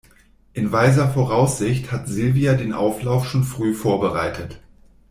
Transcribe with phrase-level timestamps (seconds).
[0.53, 4.59] In weiser Voraussicht hat Silvia den Auflauf schon früh vorbereitet.